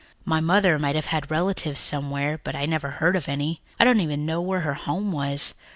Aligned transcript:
My 0.25 0.39
mother 0.39 0.79
might 0.79 0.95
have 0.95 1.05
had 1.05 1.29
relatives 1.29 1.79
somewhere, 1.79 2.39
but 2.43 2.55
I 2.55 2.65
never 2.65 2.89
heard 2.89 3.15
of 3.15 3.29
any. 3.29 3.61
I 3.79 3.83
don't 3.83 3.99
even 4.01 4.25
know 4.25 4.41
where 4.41 4.61
her 4.61 4.73
home 4.73 5.11
was. 5.11 5.53